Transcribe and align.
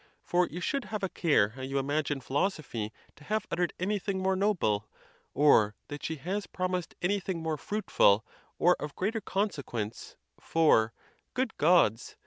For. 0.23 0.47
you 0.47 0.61
should 0.61 0.85
have 0.85 1.03
a 1.03 1.09
care 1.09 1.49
how 1.49 1.61
you 1.61 1.77
imagine 1.77 2.21
philosophy. 2.21 2.91
to. 3.17 3.23
have 3.25 3.45
uttered: 3.51 3.71
any 3.79 3.99
thing 3.99 4.17
more 4.17 4.35
noble, 4.35 4.89
or 5.35 5.75
that 5.89 6.03
she 6.03 6.15
has 6.15 6.47
promised 6.47 6.95
anything 7.03 7.39
more 7.43 7.55
fruitful 7.55 8.25
or 8.57 8.75
of 8.79 8.95
greater 8.95 9.21
consequénce, 9.21 10.15
for, 10.39 10.91
good 11.35 11.55
Gods! 11.57 12.15